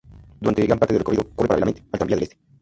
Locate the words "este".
2.23-2.37